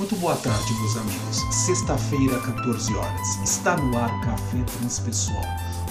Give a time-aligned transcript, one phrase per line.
[0.00, 1.36] Muito boa tarde, meus amigos.
[1.54, 3.38] Sexta-feira, 14 horas.
[3.44, 5.44] Está no ar Café Transpessoal,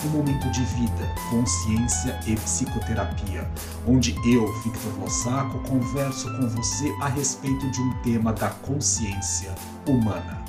[0.03, 3.47] um momento de vida, consciência e psicoterapia,
[3.87, 9.53] onde eu, Victor Lossaco, converso com você a respeito de um tema da consciência
[9.87, 10.43] humana.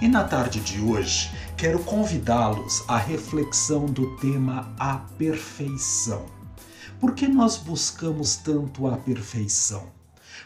[0.00, 6.24] E na tarde de hoje, quero convidá-los à reflexão do tema a perfeição.
[7.00, 9.98] Por que nós buscamos tanto a perfeição?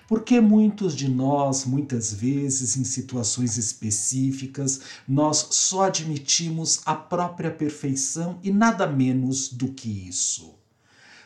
[0.07, 8.39] Porque muitos de nós, muitas vezes, em situações específicas, nós só admitimos a própria perfeição
[8.43, 10.55] e nada menos do que isso.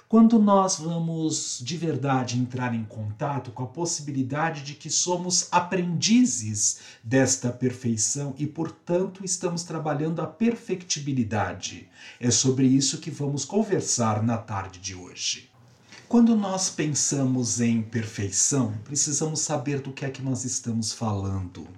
[0.08, 6.78] Quando nós vamos de verdade entrar em contato com a possibilidade de que somos aprendizes
[7.04, 14.38] desta perfeição e, portanto, estamos trabalhando a perfectibilidade, é sobre isso que vamos conversar na
[14.38, 15.47] tarde de hoje.
[16.08, 21.68] Quando nós pensamos em perfeição, precisamos saber do que é que nós estamos falando.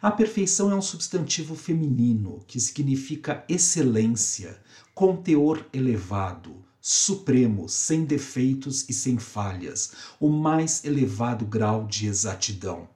[0.00, 4.58] A perfeição é um substantivo feminino que significa excelência,
[4.94, 12.88] com teor elevado, supremo, sem defeitos e sem falhas, o mais elevado grau de exatidão.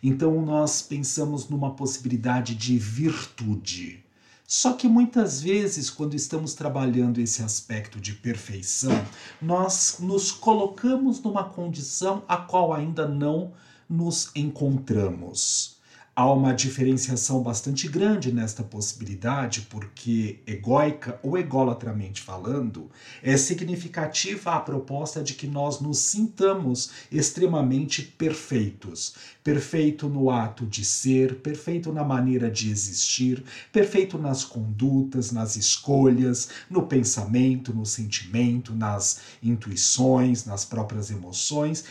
[0.00, 4.03] Então nós pensamos numa possibilidade de virtude.
[4.46, 8.92] Só que muitas vezes, quando estamos trabalhando esse aspecto de perfeição,
[9.40, 13.52] nós nos colocamos numa condição a qual ainda não
[13.88, 15.78] nos encontramos.
[16.16, 22.88] Há uma diferenciação bastante grande nesta possibilidade, porque egóica ou egolatramente falando,
[23.20, 29.16] é significativa a proposta de que nós nos sintamos extremamente perfeitos.
[29.42, 33.42] Perfeito no ato de ser, perfeito na maneira de existir,
[33.72, 41.84] perfeito nas condutas, nas escolhas, no pensamento, no sentimento, nas intuições, nas próprias emoções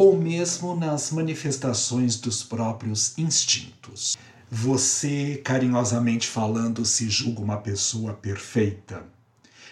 [0.00, 4.16] ou mesmo nas manifestações dos próprios instintos.
[4.50, 9.04] Você, carinhosamente falando, se julga uma pessoa perfeita?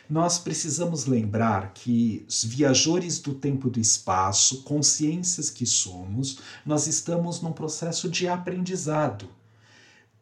[0.06, 7.40] Nós precisamos lembrar que, viajores do tempo e do espaço, consciências que somos, nós estamos
[7.40, 9.30] num processo de aprendizado.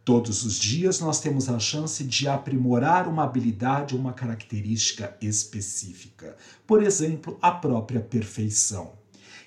[0.04, 6.36] Todos os dias nós temos a chance de aprimorar uma habilidade ou uma característica específica.
[6.64, 8.92] Por exemplo, a própria perfeição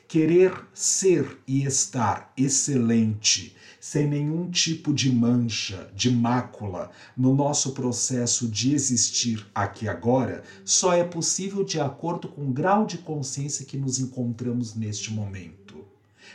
[0.10, 8.48] querer ser e estar excelente, sem nenhum tipo de mancha, de mácula no nosso processo
[8.48, 13.78] de existir aqui agora, só é possível de acordo com o grau de consciência que
[13.78, 15.59] nos encontramos neste momento.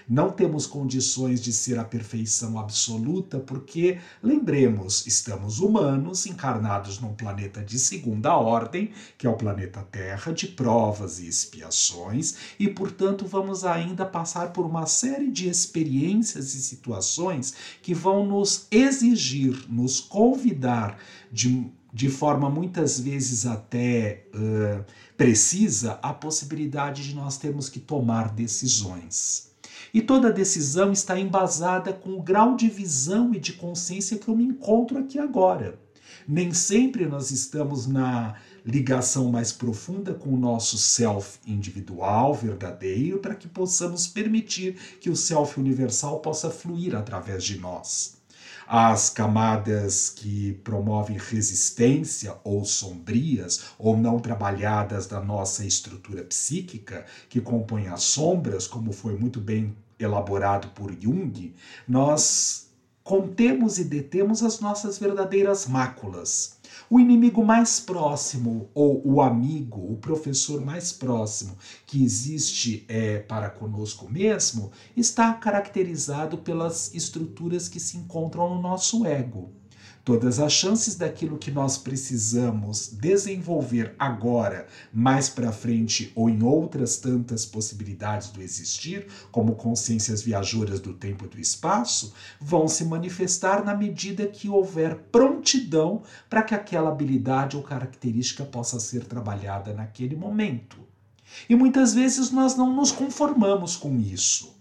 [0.09, 7.62] Não temos condições de ser a perfeição absoluta, porque, lembremos, estamos humanos encarnados num planeta
[7.62, 13.65] de segunda ordem, que é o planeta Terra, de provas e expiações, e, portanto, vamos
[13.65, 20.98] ainda passar por uma série de experiências e situações que vão nos exigir, nos convidar
[21.32, 24.84] de de forma muitas vezes até uh,
[25.16, 29.53] precisa, a possibilidade de nós termos que tomar decisões.
[29.94, 34.34] E toda decisão está embasada com o grau de visão e de consciência que eu
[34.34, 35.78] me encontro aqui agora.
[36.27, 38.34] Nem sempre nós estamos na
[38.66, 45.15] ligação mais profunda com o nosso self individual, verdadeiro, para que possamos permitir que o
[45.15, 48.16] self universal possa fluir através de nós.
[48.67, 57.41] As camadas que promovem resistência ou sombrias ou não trabalhadas da nossa estrutura psíquica, que
[57.41, 61.55] compõem as sombras, como foi muito bem elaborado por Jung,
[61.87, 62.69] nós
[63.03, 66.57] contemos e detemos as nossas verdadeiras máculas.
[66.89, 73.51] O inimigo mais próximo, ou o amigo, o professor mais próximo que existe é, para
[73.51, 79.53] conosco mesmo, está caracterizado pelas estruturas que se encontram no nosso ego.
[80.04, 86.98] Todas as chances daquilo que nós precisamos desenvolver agora, mais para frente ou em outras
[86.98, 93.65] tantas possibilidades do existir, como consciências viajoras do tempo e do espaço, vão se manifestar
[93.65, 100.15] na medida que houver prontidão para que aquela habilidade ou característica possa ser trabalhada naquele
[100.15, 100.77] momento.
[101.48, 104.54] E muitas vezes nós não nos conformamos com isso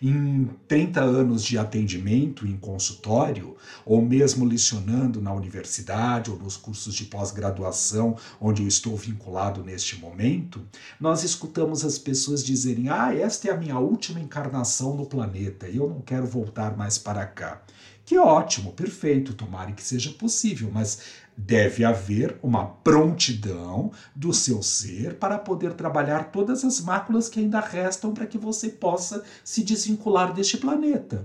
[0.00, 6.94] em 30 anos de atendimento em consultório, ou mesmo lecionando na universidade ou nos cursos
[6.94, 10.62] de pós-graduação onde eu estou vinculado neste momento,
[11.00, 15.76] nós escutamos as pessoas dizerem: Ah, esta é a minha última encarnação no planeta e
[15.76, 17.62] eu não quero voltar mais para cá.
[18.04, 20.98] Que ótimo, perfeito, tomara que seja possível, mas
[21.38, 27.60] deve haver uma prontidão do seu ser para poder trabalhar todas as máculas que ainda
[27.60, 31.24] restam para que você possa se desvincular deste planeta.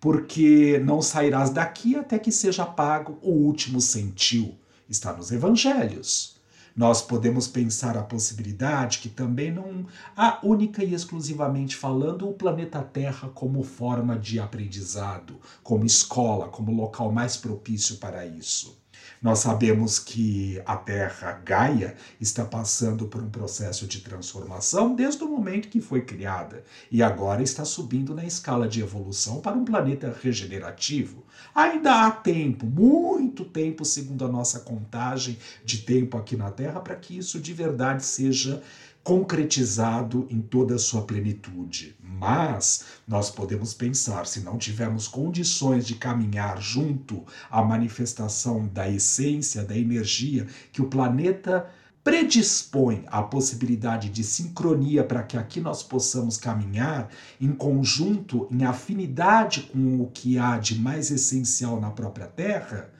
[0.00, 4.54] porque não sairás daqui até que seja pago o último centil.
[4.86, 6.36] Está nos evangelhos.
[6.76, 12.82] Nós podemos pensar a possibilidade que também não há única e exclusivamente falando o planeta
[12.82, 18.83] Terra como forma de aprendizado, como escola, como local mais propício para isso.
[19.24, 25.28] Nós sabemos que a Terra Gaia está passando por um processo de transformação desde o
[25.30, 30.14] momento que foi criada e agora está subindo na escala de evolução para um planeta
[30.22, 31.24] regenerativo.
[31.54, 36.94] Ainda há tempo, muito tempo, segundo a nossa contagem de tempo aqui na Terra, para
[36.94, 38.62] que isso de verdade seja
[39.04, 41.94] concretizado em toda a sua plenitude.
[42.02, 49.62] Mas nós podemos pensar, se não tivermos condições de caminhar junto à manifestação da essência,
[49.62, 51.68] da energia que o planeta
[52.02, 57.08] predispõe à possibilidade de sincronia para que aqui nós possamos caminhar
[57.38, 62.90] em conjunto, em afinidade com o que há de mais essencial na própria Terra,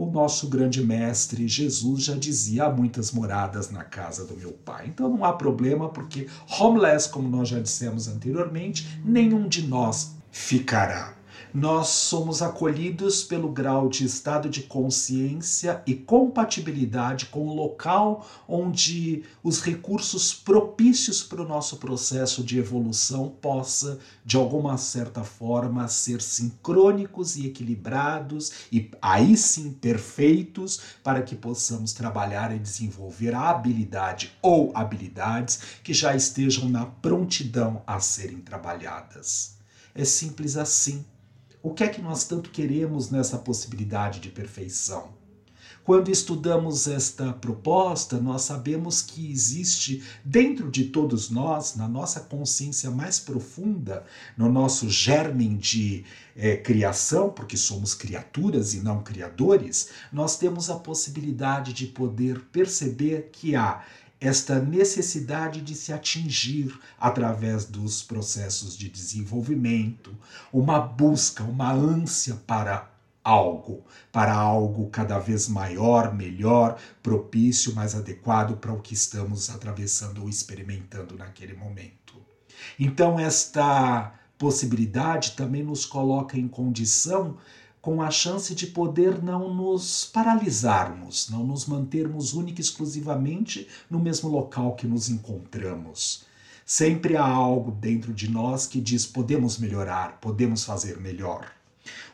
[0.00, 4.86] o nosso grande mestre Jesus já dizia: há muitas moradas na casa do meu pai.
[4.86, 6.26] Então não há problema, porque
[6.58, 11.19] homeless, como nós já dissemos anteriormente, nenhum de nós ficará
[11.52, 19.24] nós somos acolhidos pelo grau de estado de consciência e compatibilidade com o local onde
[19.42, 26.22] os recursos propícios para o nosso processo de evolução possa, de alguma certa forma, ser
[26.22, 34.32] sincrônicos e equilibrados e aí sim perfeitos para que possamos trabalhar e desenvolver a habilidade
[34.40, 39.58] ou habilidades que já estejam na prontidão a serem trabalhadas.
[39.94, 41.04] É simples assim.
[41.62, 45.20] O que é que nós tanto queremos nessa possibilidade de perfeição?
[45.84, 52.90] Quando estudamos esta proposta, nós sabemos que existe dentro de todos nós, na nossa consciência
[52.90, 54.04] mais profunda,
[54.36, 56.04] no nosso germen de
[56.36, 63.30] é, criação, porque somos criaturas e não criadores, nós temos a possibilidade de poder perceber
[63.32, 63.82] que há
[64.20, 70.14] esta necessidade de se atingir através dos processos de desenvolvimento,
[70.52, 72.90] uma busca, uma ânsia para
[73.24, 73.82] algo,
[74.12, 80.28] para algo cada vez maior, melhor, propício, mais adequado para o que estamos atravessando ou
[80.28, 82.14] experimentando naquele momento.
[82.78, 87.36] Então, esta possibilidade também nos coloca em condição
[87.80, 93.98] com a chance de poder não nos paralisarmos, não nos mantermos única e exclusivamente no
[93.98, 96.24] mesmo local que nos encontramos.
[96.66, 101.50] Sempre há algo dentro de nós que diz: podemos melhorar, podemos fazer melhor.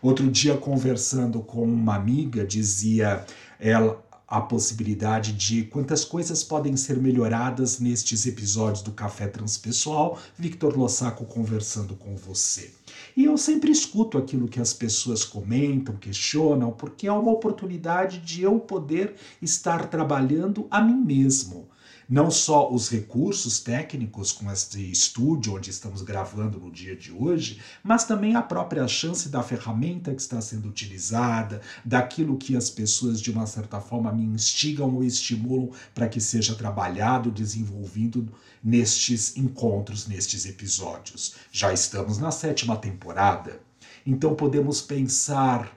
[0.00, 3.26] Outro dia, conversando com uma amiga, dizia
[3.58, 10.18] ela a possibilidade de quantas coisas podem ser melhoradas nestes episódios do Café Transpessoal.
[10.36, 12.72] Victor Lossaco conversando com você.
[13.16, 18.42] E eu sempre escuto aquilo que as pessoas comentam, questionam, porque é uma oportunidade de
[18.42, 21.66] eu poder estar trabalhando a mim mesmo
[22.08, 27.60] não só os recursos técnicos com este estúdio onde estamos gravando no dia de hoje,
[27.82, 33.20] mas também a própria chance da ferramenta que está sendo utilizada, daquilo que as pessoas
[33.20, 38.28] de uma certa forma me instigam ou estimulam para que seja trabalhado, desenvolvido
[38.62, 41.34] nestes encontros, nestes episódios.
[41.50, 43.60] Já estamos na sétima temporada,
[44.06, 45.76] então podemos pensar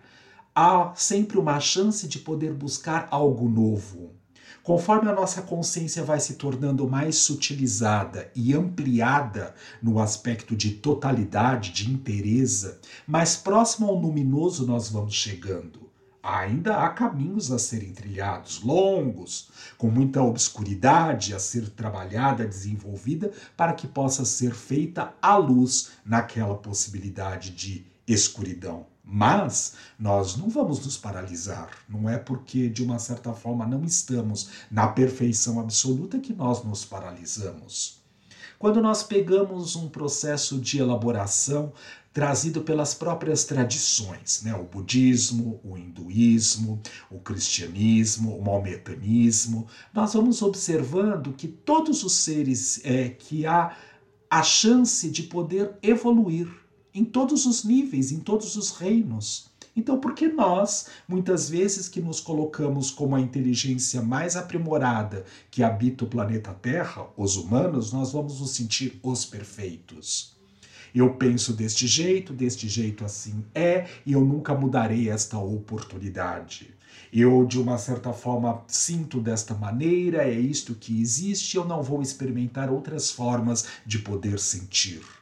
[0.53, 4.18] há sempre uma chance de poder buscar algo novo
[4.63, 11.71] Conforme a nossa consciência vai se tornando mais sutilizada e ampliada no aspecto de totalidade,
[11.71, 15.89] de inteireza, mais próximo ao luminoso nós vamos chegando.
[16.21, 23.73] Ainda há caminhos a serem trilhados, longos, com muita obscuridade a ser trabalhada, desenvolvida, para
[23.73, 28.85] que possa ser feita a luz naquela possibilidade de escuridão.
[29.11, 31.71] Mas nós não vamos nos paralisar.
[31.89, 36.85] Não é porque, de uma certa forma, não estamos na perfeição absoluta que nós nos
[36.85, 37.97] paralisamos.
[38.59, 41.73] Quando nós pegamos um processo de elaboração
[42.13, 44.53] trazido pelas próprias tradições, né?
[44.53, 52.79] o budismo, o hinduísmo, o cristianismo, o maometanismo, nós vamos observando que todos os seres
[52.83, 53.75] é, que há
[54.29, 56.47] a chance de poder evoluir
[56.93, 59.49] em todos os níveis, em todos os reinos.
[59.75, 65.63] Então, por que nós, muitas vezes que nos colocamos como a inteligência mais aprimorada que
[65.63, 70.37] habita o planeta Terra, os humanos, nós vamos nos sentir os perfeitos?
[70.93, 76.73] Eu penso deste jeito, deste jeito assim é, e eu nunca mudarei esta oportunidade.
[77.13, 82.01] Eu, de uma certa forma, sinto desta maneira, é isto que existe, eu não vou
[82.01, 85.18] experimentar outras formas de poder sentir.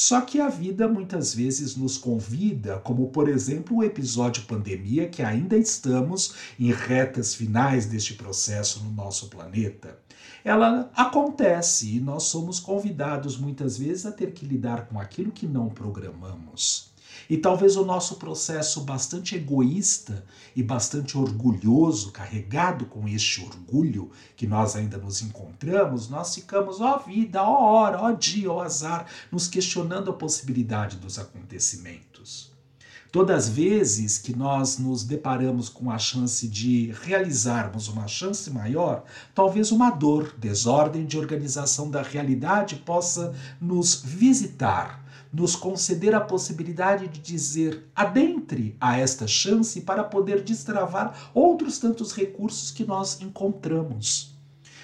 [0.00, 5.24] Só que a vida muitas vezes nos convida, como por exemplo o episódio pandemia, que
[5.24, 9.98] ainda estamos em retas finais deste processo no nosso planeta.
[10.44, 15.48] Ela acontece e nós somos convidados muitas vezes a ter que lidar com aquilo que
[15.48, 16.92] não programamos.
[17.28, 20.24] E talvez o nosso processo bastante egoísta
[20.56, 26.98] e bastante orgulhoso, carregado com este orgulho que nós ainda nos encontramos, nós ficamos, ó
[26.98, 32.50] vida, ó hora, ó dia, ó azar, nos questionando a possibilidade dos acontecimentos.
[33.10, 39.04] Todas as vezes que nós nos deparamos com a chance de realizarmos uma chance maior,
[39.34, 47.08] talvez uma dor, desordem de organização da realidade possa nos visitar nos conceder a possibilidade
[47.08, 54.38] de dizer adentre a esta chance para poder destravar outros tantos recursos que nós encontramos.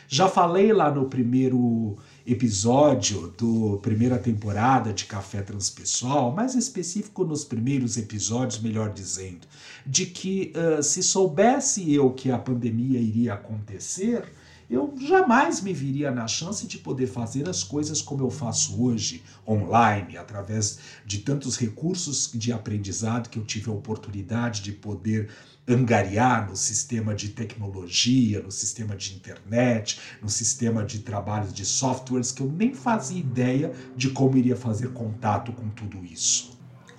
[0.06, 1.96] Já falei lá no primeiro
[2.26, 9.46] episódio do primeira temporada de Café Transpessoal, mais específico nos primeiros episódios, melhor dizendo,
[9.86, 14.24] de que uh, se soubesse eu que a pandemia iria acontecer,
[14.68, 19.22] eu jamais me viria na chance de poder fazer as coisas como eu faço hoje,
[19.46, 25.28] online, através de tantos recursos de aprendizado que eu tive a oportunidade de poder
[25.66, 32.30] angariar no sistema de tecnologia, no sistema de internet, no sistema de trabalhos de softwares
[32.30, 36.53] que eu nem fazia ideia de como iria fazer contato com tudo isso.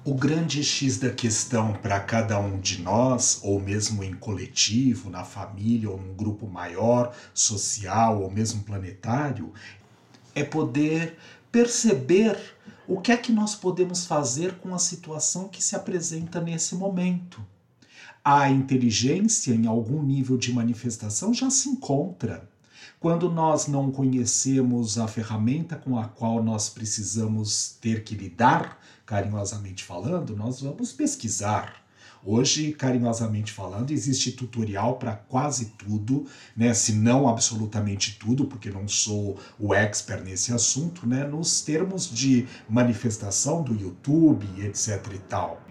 [0.07, 5.23] O grande X da questão para cada um de nós, ou mesmo em coletivo, na
[5.23, 9.51] família, ou num grupo maior, social, ou mesmo planetário,
[10.35, 11.17] é poder
[11.51, 12.37] perceber
[12.87, 17.43] o que é que nós podemos fazer com a situação que se apresenta nesse momento.
[18.23, 22.47] A inteligência, em algum nível de manifestação, já se encontra.
[22.99, 29.83] Quando nós não conhecemos a ferramenta com a qual nós precisamos ter que lidar, carinhosamente
[29.83, 31.85] falando, nós vamos pesquisar.
[32.27, 36.25] Hoje, carinhosamente falando, existe tutorial para quase tudo,
[36.57, 36.73] né?
[36.73, 41.23] Se não absolutamente tudo, porque não sou o expert nesse assunto, né?
[41.23, 45.61] Nos termos de manifestação do YouTube, etc e tal.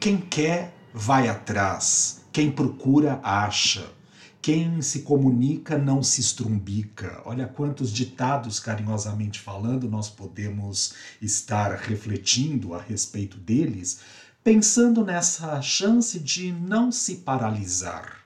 [0.00, 2.24] Quem quer, vai atrás.
[2.32, 3.99] Quem procura, acha.
[4.42, 7.20] Quem se comunica não se estrumbica.
[7.26, 14.00] Olha quantos ditados, carinhosamente falando, nós podemos estar refletindo a respeito deles,
[14.42, 18.24] pensando nessa chance de não se paralisar.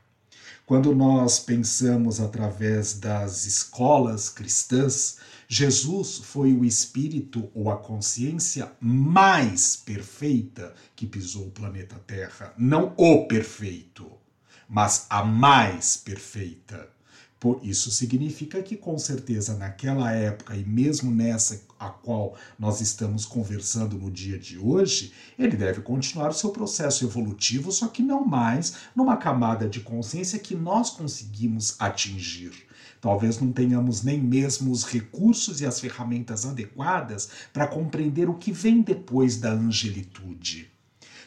[0.65, 5.19] Quando nós pensamos através das escolas cristãs,
[5.49, 12.95] Jesus foi o espírito ou a consciência mais perfeita que pisou o planeta Terra, não
[12.97, 14.24] o perfeito
[14.69, 16.95] mas a mais perfeita.
[17.45, 23.27] Por isso significa que com certeza naquela época e mesmo nessa a qual nós estamos
[23.27, 28.25] conversando no dia de hoje, ele deve continuar o seu processo evolutivo, só que não
[28.25, 32.53] mais numa camada de consciência que nós conseguimos atingir.
[32.99, 38.51] Talvez não tenhamos nem mesmo os recursos e as ferramentas adequadas para compreender o que
[38.51, 40.74] vem depois da angelitude.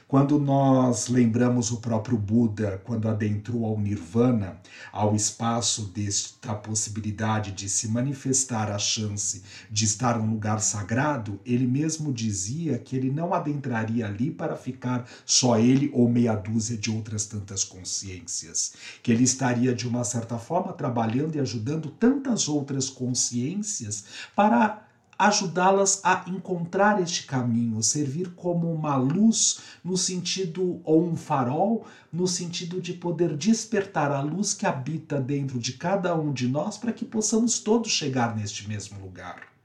[0.08, 4.58] Quando nós lembramos o próprio Buda, quando adentrou ao Nirvana,
[4.90, 11.68] ao espaço desta possibilidade de se manifestar a chance de estar num lugar sagrado, ele
[11.68, 16.90] mesmo dizia que ele não adentraria ali para ficar só ele ou meia dúzia de
[16.90, 22.90] outras tantas consciências, que ele estaria de uma certa forma trabalhando e ajudando tantas outras
[22.90, 24.87] consciências para
[25.18, 32.28] ajudá-las a encontrar este caminho, servir como uma luz no sentido ou um farol no
[32.28, 36.94] sentido de poder despertar a luz que habita dentro de cada um de nós para
[36.94, 39.57] que possamos todos chegar neste mesmo lugar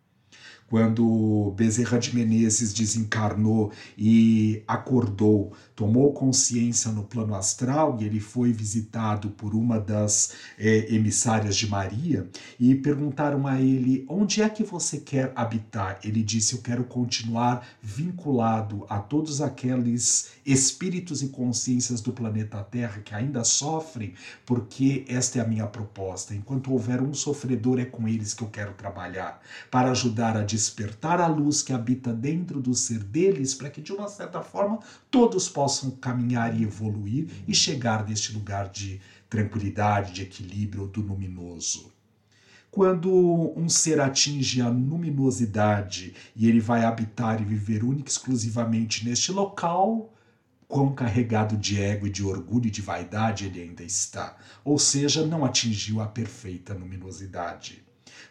[0.72, 8.54] quando Bezerra de Menezes desencarnou e acordou, tomou consciência no plano astral e ele foi
[8.54, 12.26] visitado por uma das é, emissárias de Maria
[12.58, 15.98] e perguntaram a ele onde é que você quer habitar.
[16.02, 23.02] Ele disse: Eu quero continuar vinculado a todos aqueles espíritos e consciências do planeta Terra
[23.04, 24.14] que ainda sofrem,
[24.46, 26.34] porque esta é a minha proposta.
[26.34, 31.20] Enquanto houver um sofredor, é com eles que eu quero trabalhar para ajudar a despertar
[31.20, 34.78] a luz que habita dentro do ser deles, para que de uma certa forma
[35.10, 41.92] todos possam caminhar e evoluir e chegar neste lugar de tranquilidade, de equilíbrio do luminoso.
[42.70, 49.04] Quando um ser atinge a luminosidade e ele vai habitar e viver única e exclusivamente
[49.04, 50.14] neste local,
[50.68, 55.26] quão carregado de ego e de orgulho e de vaidade ele ainda está, ou seja,
[55.26, 57.84] não atingiu a perfeita luminosidade.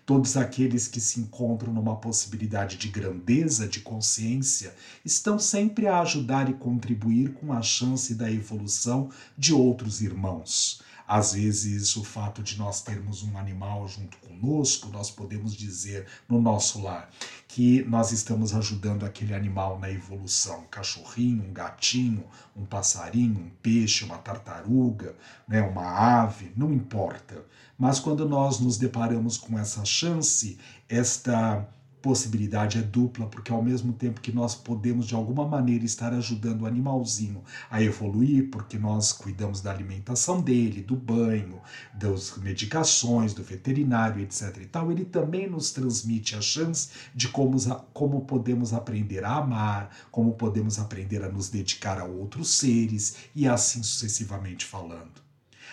[0.06, 4.74] Todos aqueles que se encontram numa possibilidade de grandeza, de consciência,
[5.06, 10.82] estão sempre a ajudar e contribuir com a chance da evolução de outros irmãos.
[11.13, 16.41] Às vezes, o fato de nós termos um animal junto conosco, nós podemos dizer no
[16.41, 17.10] nosso lar
[17.50, 20.62] que nós estamos ajudando aquele animal na evolução.
[20.62, 22.24] Um cachorrinho, um gatinho,
[22.56, 25.13] um passarinho, um peixe, uma tartaruga,
[25.46, 27.44] né, uma ave, não importa.
[27.77, 31.68] Mas quando nós nos deparamos com essa chance, esta
[32.01, 36.63] possibilidade é dupla, porque ao mesmo tempo que nós podemos de alguma maneira estar ajudando
[36.63, 41.62] o animalzinho a evoluir, porque nós cuidamos da alimentação dele, do banho,
[41.93, 44.58] das medicações, do veterinário, etc.
[44.62, 47.58] e tal, ele também nos transmite a chance de como,
[47.93, 53.48] como podemos aprender a amar, como podemos aprender a nos dedicar a outros seres e
[53.48, 55.31] assim sucessivamente falando.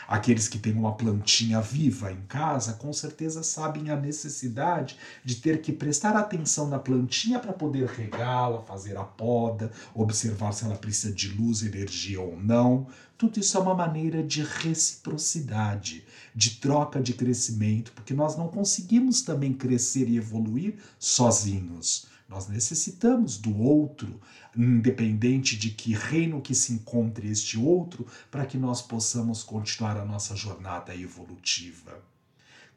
[0.08, 5.60] Aqueles que têm uma plantinha viva em casa, com certeza sabem a necessidade de ter
[5.60, 11.12] que prestar atenção na plantinha para poder regá-la, fazer a poda, observar se ela precisa
[11.12, 12.86] de luz, energia ou não.
[13.18, 19.20] Tudo isso é uma maneira de reciprocidade, de troca de crescimento, porque nós não conseguimos
[19.20, 22.06] também crescer e evoluir sozinhos.
[22.28, 24.20] Nós necessitamos do outro,
[24.54, 30.04] independente de que reino que se encontre este outro, para que nós possamos continuar a
[30.04, 31.98] nossa jornada evolutiva.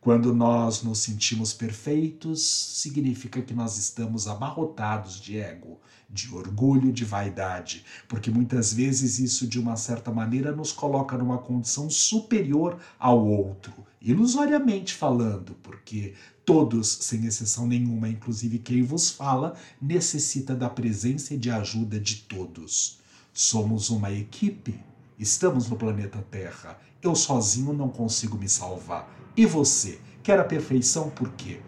[0.01, 5.79] Quando nós nos sentimos perfeitos, significa que nós estamos abarrotados de ego,
[6.10, 11.38] de orgulho, de vaidade, porque muitas vezes isso, de uma certa maneira, nos coloca numa
[11.38, 19.55] condição superior ao outro, ilusoriamente falando, porque Todos, sem exceção nenhuma, inclusive quem vos fala,
[19.79, 23.00] necessita da presença e de ajuda de todos.
[23.31, 24.79] Somos uma equipe.
[25.20, 26.79] Estamos no planeta Terra.
[27.01, 29.21] Eu sozinho não consigo me salvar.
[29.36, 30.00] E você?
[30.22, 31.62] Quer a perfeição por quê?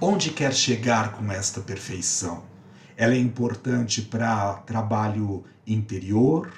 [0.00, 2.44] Onde quer chegar com esta perfeição?
[2.96, 6.50] Ela é importante para trabalho interior,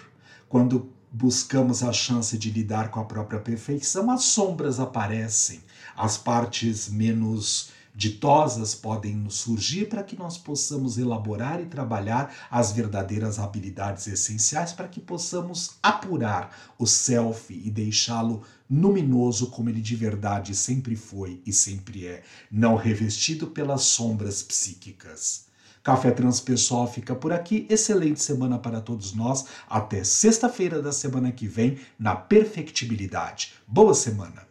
[0.49, 5.61] quando buscamos a chance de lidar com a própria perfeição, as sombras aparecem,
[5.97, 13.39] as partes menos ditosas podem surgir para que nós possamos elaborar e trabalhar as verdadeiras
[13.39, 20.54] habilidades essenciais para que possamos apurar o self e deixá-lo luminoso como ele de verdade
[20.54, 25.47] sempre foi e sempre é, não revestido pelas sombras psíquicas.
[25.82, 27.65] Café Transpessoal fica por aqui.
[27.71, 29.47] Excelente semana para todos nós.
[29.71, 33.54] Até sexta-feira da semana que vem, na Perfectibilidade.
[33.69, 34.46] Boa semana!